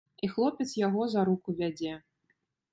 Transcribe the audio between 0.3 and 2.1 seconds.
хлопец яго за руку вядзе.